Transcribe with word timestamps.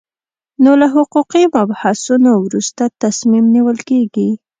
نو 0.63 0.71
له 0.81 0.87
حقوقي 0.95 1.43
مبحثونو 1.55 2.31
وروسته 2.45 2.83
تصمیم 3.03 3.45
نیول 3.55 3.77
کېږي. 3.89 4.29